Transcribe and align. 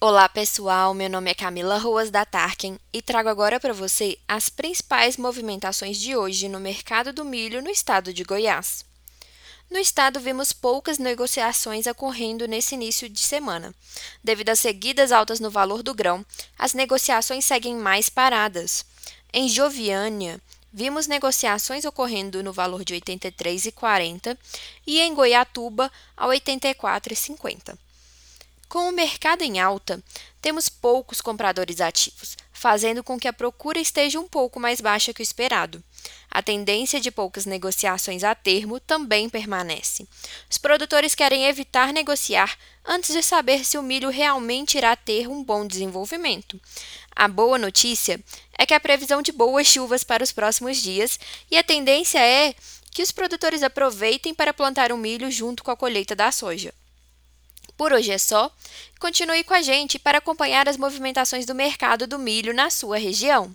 Olá 0.00 0.28
pessoal, 0.28 0.94
meu 0.94 1.10
nome 1.10 1.28
é 1.28 1.34
Camila 1.34 1.76
Ruas 1.76 2.08
da 2.08 2.24
Tarkin 2.24 2.78
e 2.92 3.02
trago 3.02 3.28
agora 3.28 3.58
para 3.58 3.72
você 3.72 4.16
as 4.28 4.48
principais 4.48 5.16
movimentações 5.16 5.98
de 5.98 6.14
hoje 6.16 6.48
no 6.48 6.60
mercado 6.60 7.12
do 7.12 7.24
milho 7.24 7.60
no 7.60 7.68
estado 7.68 8.12
de 8.14 8.22
Goiás. 8.22 8.84
No 9.68 9.76
estado, 9.76 10.20
vimos 10.20 10.52
poucas 10.52 10.98
negociações 10.98 11.88
ocorrendo 11.88 12.46
nesse 12.46 12.76
início 12.76 13.08
de 13.08 13.18
semana. 13.18 13.74
Devido 14.22 14.50
às 14.50 14.60
seguidas 14.60 15.10
altas 15.10 15.40
no 15.40 15.50
valor 15.50 15.82
do 15.82 15.92
grão, 15.92 16.24
as 16.56 16.74
negociações 16.74 17.44
seguem 17.44 17.74
mais 17.74 18.08
paradas. 18.08 18.86
Em 19.32 19.48
Joviânia, 19.48 20.40
vimos 20.72 21.08
negociações 21.08 21.84
ocorrendo 21.84 22.40
no 22.40 22.52
valor 22.52 22.84
de 22.84 22.94
R$ 22.94 23.00
83,40 23.00 24.38
e 24.86 25.00
em 25.00 25.12
Goiatuba 25.12 25.90
a 26.16 26.28
R$ 26.28 26.38
84,50. 26.38 27.76
Com 28.68 28.90
o 28.90 28.92
mercado 28.92 29.40
em 29.42 29.58
alta, 29.58 30.02
temos 30.42 30.68
poucos 30.68 31.22
compradores 31.22 31.80
ativos, 31.80 32.36
fazendo 32.52 33.02
com 33.02 33.18
que 33.18 33.26
a 33.26 33.32
procura 33.32 33.78
esteja 33.78 34.20
um 34.20 34.28
pouco 34.28 34.60
mais 34.60 34.78
baixa 34.78 35.14
que 35.14 35.22
o 35.22 35.22
esperado. 35.22 35.82
A 36.30 36.42
tendência 36.42 37.00
de 37.00 37.10
poucas 37.10 37.46
negociações 37.46 38.22
a 38.22 38.34
termo 38.34 38.78
também 38.78 39.26
permanece. 39.30 40.06
Os 40.50 40.58
produtores 40.58 41.14
querem 41.14 41.46
evitar 41.46 41.94
negociar 41.94 42.58
antes 42.84 43.14
de 43.14 43.22
saber 43.22 43.64
se 43.64 43.78
o 43.78 43.82
milho 43.82 44.10
realmente 44.10 44.76
irá 44.76 44.94
ter 44.94 45.28
um 45.28 45.42
bom 45.42 45.66
desenvolvimento. 45.66 46.60
A 47.16 47.26
boa 47.26 47.56
notícia 47.56 48.22
é 48.58 48.66
que 48.66 48.74
a 48.74 48.80
previsão 48.80 49.22
de 49.22 49.32
boas 49.32 49.66
chuvas 49.66 50.04
para 50.04 50.22
os 50.22 50.30
próximos 50.30 50.76
dias 50.76 51.18
e 51.50 51.56
a 51.56 51.64
tendência 51.64 52.18
é 52.18 52.54
que 52.90 53.02
os 53.02 53.10
produtores 53.10 53.62
aproveitem 53.62 54.34
para 54.34 54.52
plantar 54.52 54.92
o 54.92 54.98
milho 54.98 55.30
junto 55.30 55.64
com 55.64 55.70
a 55.70 55.76
colheita 55.76 56.14
da 56.14 56.30
soja. 56.30 56.74
Por 57.78 57.92
hoje 57.92 58.10
é 58.10 58.18
só. 58.18 58.50
Continue 58.98 59.44
com 59.44 59.54
a 59.54 59.62
gente 59.62 60.00
para 60.00 60.18
acompanhar 60.18 60.68
as 60.68 60.76
movimentações 60.76 61.46
do 61.46 61.54
mercado 61.54 62.08
do 62.08 62.18
milho 62.18 62.52
na 62.52 62.70
sua 62.70 62.98
região. 62.98 63.54